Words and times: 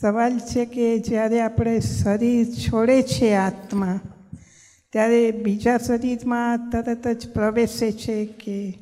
સવાલ 0.00 0.38
છે 0.38 0.64
કે 0.64 0.98
જ્યારે 0.98 1.40
આપણે 1.40 1.80
શરીર 1.80 2.44
છોડે 2.44 3.02
છે 3.02 3.34
આત્મા 3.34 4.00
ત્યારે 4.92 5.30
બીજા 5.30 5.78
શરીરમાં 5.78 6.70
તરત 6.70 7.08
જ 7.08 7.28
પ્રવેશે 7.28 7.92
છે 7.92 8.26
કે 8.26 8.78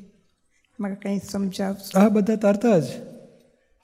મારે 0.79 0.95
કંઈ 0.95 1.19
સમજાવશો? 1.31 1.99
આ 1.99 2.09
બધા 2.09 2.35
તરત 2.35 2.65
જ. 2.65 2.85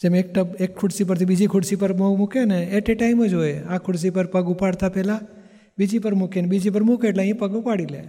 જેમ 0.02 0.16
એક 0.16 0.34
ટપ 0.34 0.62
એક 0.62 0.78
ખુરશી 0.78 1.04
પરથી 1.04 1.26
બીજી 1.26 1.48
ખુરશી 1.48 1.76
પર 1.76 1.94
મોં 1.94 2.18
મૂકે 2.18 2.46
ને 2.46 2.64
એટ 2.64 2.90
એ 2.90 2.96
ટાઈમ 2.96 3.26
જ 3.26 3.34
હોય. 3.34 3.62
આ 3.62 3.78
ખુરશી 3.78 4.10
પર 4.10 4.26
પગ 4.26 4.48
ઉપાડતા 4.48 4.90
પહેલાં 4.90 5.20
બીજી 5.78 6.00
પર 6.00 6.14
મૂકે 6.14 6.42
ને 6.42 6.48
બીજી 6.48 6.70
પર 6.70 6.84
મૂકે 6.84 7.08
એટલે 7.08 7.24
અહીં 7.24 7.38
પગ 7.38 7.54
ઉપાડી 7.54 7.86
લે. 7.86 8.04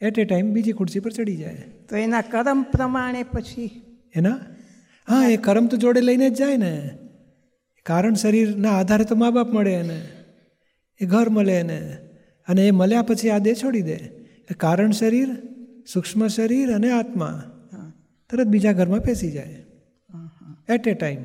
એટ 0.00 0.18
એ 0.18 0.24
ટાઈમ 0.24 0.52
બીજી 0.52 0.72
ખુરશી 0.72 1.00
પર 1.00 1.10
ચડી 1.10 1.36
જાય. 1.36 1.54
તો 1.88 1.96
એના 1.96 2.20
કરમ 2.20 2.62
પ્રમાણે 2.62 3.22
પછી? 3.22 3.82
એના? 4.14 4.38
હા 5.08 5.28
એ 5.28 5.36
કરમ 5.36 5.66
તો 5.66 5.76
જોડે 5.76 6.00
લઈને 6.00 6.30
જ 6.30 6.34
જાય 6.34 6.56
ને. 6.56 6.90
કારણ 7.90 8.14
શરીરના 8.14 8.74
આધારે 8.78 9.04
તો 9.04 9.16
મા 9.16 9.30
બાપ 9.30 9.48
મળે 9.52 9.74
એને 9.74 9.98
એ 11.00 11.06
ઘર 11.06 11.28
મળે 11.28 11.56
એને 11.56 11.78
અને 12.48 12.62
એ 12.66 12.70
મળ્યા 12.70 13.02
પછી 13.02 13.30
આ 13.30 13.38
દેહ 13.38 13.54
છોડી 13.54 13.82
દે. 13.82 13.98
એટલે 14.40 14.56
કારણ 14.58 14.92
શરીર 15.00 15.30
સૂક્ષ્મ 15.92 16.26
શરીર 16.26 16.68
અને 16.74 16.88
આત્મા 16.90 17.34
તરત 18.30 18.46
બીજા 18.46 18.72
ઘરમાં 18.72 19.00
પેસી 19.00 19.30
જાય. 19.30 19.58
એટ 20.68 20.88
એ 20.88 20.94
ટાઈમ 20.94 21.22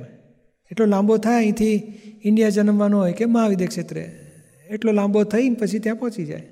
એટલો 0.72 0.86
લાંબો 0.86 1.18
થાય 1.18 1.38
અહીંથી 1.38 1.76
ઇન્ડિયા 2.23 2.50
જન્મવાનો 2.50 2.98
હોય 3.00 3.14
કે 3.14 3.26
મહાવિદ્ય 3.26 3.68
ક્ષેત્રે. 3.68 4.06
એટલો 4.70 4.92
લાંબો 4.92 5.23
થઈને 5.23 5.56
પછી 5.56 5.80
ત્યાં 5.80 5.98
પહોંચી 5.98 6.26
જાય. 6.26 6.45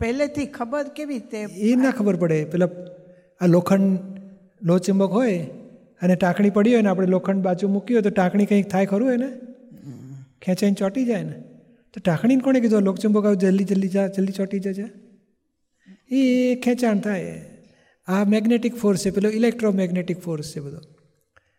પહેલેથી 0.00 0.46
ખબર 0.46 0.86
કેવી 0.96 1.14
રીતે? 1.14 1.38
એ 1.68 1.76
ના 1.76 1.90
ખબર 1.90 2.16
પડે. 2.16 2.38
પેલા 2.44 2.68
આ 3.40 3.46
લોખંડ 3.46 3.98
લોચુંબક 4.62 5.10
હોય 5.10 5.38
અને 6.02 6.14
ટાંકણી 6.14 6.50
પડી 6.50 6.74
હોય 6.74 6.82
ને 6.82 6.88
આપણે 6.88 7.06
લોખંડ 7.06 7.46
બાજુ 7.46 7.68
મૂકી 7.68 7.94
હોય 7.94 8.02
તો 8.02 8.10
ટાંકણી 8.10 8.46
કંઈક 8.46 8.68
થાય 8.68 8.86
ખરું 8.86 9.12
એને? 9.12 9.30
ખેંચાઈને 10.42 10.74
ચોંટી 10.74 11.04
જાય 11.04 11.22
ને 11.22 11.32
તો 11.94 12.00
ટાંકણીને 12.04 12.40
કોણે 12.40 12.60
કીધું 12.60 12.80
લોકચુંબક 12.80 13.26
આવ 13.26 13.34
જલ્દી 13.34 13.64
જલ્દી 13.64 13.88
જા 13.88 14.06
જલ્દી 14.06 14.32
ચોંટી 14.32 14.58
જજે. 14.58 14.84
એ 16.10 16.54
ખેંચાણ 16.54 16.98
થાય. 16.98 17.46
આ 18.06 18.24
મેગ્નેટિક 18.24 18.76
ફોર્સ 18.76 19.04
છે 19.04 19.10
પેલો 19.10 19.28
ઇલેક્ટ્રોમેગ્નેટિક 19.28 20.18
ફોર્સ 20.18 20.56
છે 20.56 20.60
બધો. 20.60 20.78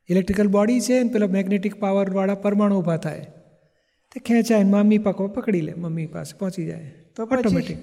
ઇલેક્ટ્રિકલ 0.10 0.48
બોડી 0.48 0.80
છે 0.80 1.04
ને 1.04 1.10
પેલો 1.10 1.28
મેગ્નેટિક 1.28 1.76
પાવરવાળા 1.76 2.36
પરમાણુ 2.36 2.80
ઊભા 2.80 2.98
થાય. 2.98 3.26
તે 4.12 4.20
ખેંચાય 4.20 4.64
મમ્મી 4.64 4.98
પાકો 4.98 5.28
પકડી 5.28 5.62
લે 5.62 5.74
મમ્મી 5.74 6.06
પાસે 6.06 6.38
પહોંચી 6.38 6.66
જાય. 6.66 6.92
તો 7.16 7.24
ઓટોમેટિક 7.24 7.78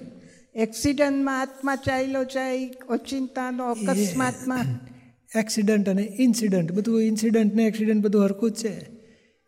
એક્સિડન્ટમાં 0.55 1.41
આત્મા 1.41 1.75
ચાલ્યો 1.75 2.23
જાય 2.23 2.71
ઓચિંતાનો 2.89 3.71
અકસ્માતમાં. 3.71 4.65
એક્સિડન્ટ 5.39 5.89
અને 5.89 6.15
ઇન્સિડન્ટ 6.19 6.71
બધું 6.71 7.03
ઇન્સિડન્ટ 7.03 7.55
ને 7.55 7.63
એક્સિડન્ટ 7.63 8.03
બધું 8.03 8.23
હરખું 8.23 8.51
જ 8.51 8.55
છે. 8.55 8.98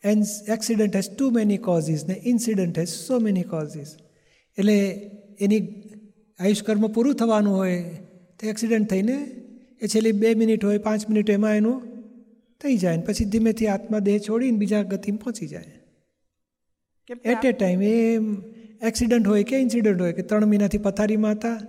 And 0.04 0.26
accident 0.50 0.96
has 0.96 1.10
too 1.10 1.30
many 1.30 1.58
causes 1.58 2.06
ને 2.06 2.22
incident 2.26 2.80
has 2.80 2.88
so 2.88 3.20
many 3.20 3.44
causes 3.44 3.96
એટલે 4.58 4.78
એની 5.40 5.84
આયુષ્કર્મ 6.40 6.88
પૂરું 6.88 7.16
થવાનું 7.16 7.56
હોય 7.56 7.82
તો 8.40 8.48
એક્સિડન્ટ 8.48 8.90
થઈને 8.90 9.14
એ 9.82 9.88
છેલ્લી 9.88 10.12
બે 10.12 10.36
મિનિટ 10.36 10.66
હોય 10.66 10.78
પાંચ 10.78 11.10
મિનિટ 11.10 11.30
એમાં 11.30 11.58
એનું 11.58 11.82
થઈ 12.62 12.78
જાય 12.78 12.98
ને 12.98 13.04
પછી 13.04 13.26
ધીમેથી 13.26 13.68
આત્મા 13.68 14.00
દેહ 14.00 14.20
છોડીને 14.20 14.58
બીજા 14.58 14.82
ગતિમાં 14.84 15.20
પહોંચી 15.20 15.48
જાય. 15.48 15.64
કે 17.08 17.14
એટ 17.26 17.46
એ 17.46 17.52
ટાઈમ 17.52 17.82
એ 17.82 18.18
એક્સિડન્ટ 18.88 19.28
હોય 19.28 19.44
કે 19.44 19.58
ઇન્સિડન્ટ 19.58 20.02
હોય 20.02 20.14
કે 20.14 20.22
ત્રણ 20.22 20.46
મહિનાથી 20.46 20.78
પથારીમાં 20.78 21.32
હતા 21.32 21.60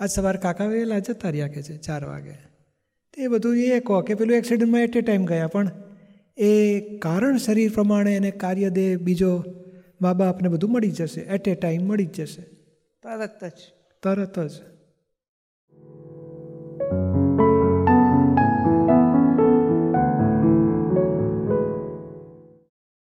આજ 0.00 0.10
સવારે 0.10 0.38
કાકા 0.38 0.66
વહેલા 0.66 0.98
જતા 0.98 1.30
રહ્યા 1.30 1.48
કે 1.48 1.62
છે 1.62 1.76
ચાર 1.76 2.04
વાગે. 2.04 2.32
તે 3.14 3.28
બધું 3.28 3.56
એ 3.56 3.80
કહો 3.80 4.00
કે 4.00 4.14
પેલું 4.14 4.36
એક્સિડન્ટમાં 4.36 4.80
એટ 4.80 4.96
એ 4.96 5.00
ટાઈમ 5.00 5.24
ગયા 5.24 5.46
પણ 5.46 5.70
એ 6.36 6.80
કારણ 6.98 7.36
શરીર 7.36 7.72
પ્રમાણે 7.74 8.16
એને 8.16 8.30
કાર્ય 8.30 8.70
દે 8.70 8.96
બીજો 8.96 9.44
મા 10.02 10.12
બાપને 10.12 10.48
બધું 10.48 10.72
મળી 10.72 10.90
જશે. 10.90 11.20
એટ 11.20 11.48
એ 11.48 11.54
ટાઈમ 11.54 11.82
મળી 11.82 12.04
જ 12.04 12.12
જશે. 12.12 12.42
તરત 13.02 13.44
જ. 13.44 13.52
તરત 14.02 14.38
જ. 14.38 14.50